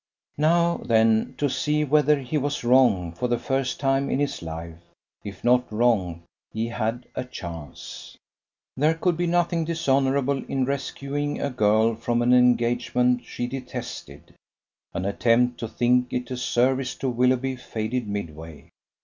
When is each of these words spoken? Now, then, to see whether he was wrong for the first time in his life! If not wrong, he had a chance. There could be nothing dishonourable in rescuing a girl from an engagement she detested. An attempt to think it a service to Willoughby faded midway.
Now, 0.39 0.77
then, 0.77 1.35
to 1.37 1.47
see 1.47 1.83
whether 1.83 2.17
he 2.19 2.35
was 2.35 2.63
wrong 2.63 3.11
for 3.11 3.27
the 3.27 3.37
first 3.37 3.79
time 3.79 4.09
in 4.09 4.17
his 4.17 4.41
life! 4.41 4.81
If 5.23 5.43
not 5.43 5.71
wrong, 5.71 6.23
he 6.51 6.69
had 6.69 7.05
a 7.13 7.23
chance. 7.23 8.17
There 8.75 8.95
could 8.95 9.15
be 9.15 9.27
nothing 9.27 9.63
dishonourable 9.63 10.43
in 10.45 10.65
rescuing 10.65 11.39
a 11.39 11.51
girl 11.51 11.93
from 11.93 12.23
an 12.23 12.33
engagement 12.33 13.25
she 13.25 13.45
detested. 13.45 14.33
An 14.91 15.05
attempt 15.05 15.59
to 15.59 15.67
think 15.67 16.11
it 16.11 16.31
a 16.31 16.37
service 16.37 16.95
to 16.95 17.07
Willoughby 17.07 17.55
faded 17.55 18.07
midway. 18.07 18.69